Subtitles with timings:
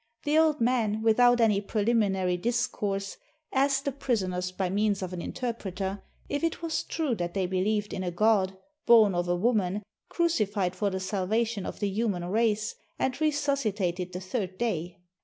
[0.23, 3.17] The old man, without any preliminary discourse,
[3.53, 7.45] asked the pris oners by means of an interpreter if it was true that they
[7.45, 12.25] believed in a God, born of a woman, crucified for the salvation of the human
[12.25, 14.97] race, and resuscitated the third day.